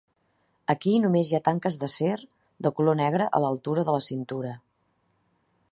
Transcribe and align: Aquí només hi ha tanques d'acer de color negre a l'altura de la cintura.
Aquí 0.73 0.93
només 1.03 1.29
hi 1.29 1.35
ha 1.37 1.41
tanques 1.49 1.77
d'acer 1.83 2.15
de 2.67 2.73
color 2.79 2.99
negre 3.03 3.29
a 3.41 3.45
l'altura 3.45 3.87
de 3.91 3.97
la 3.99 4.05
cintura. 4.07 4.57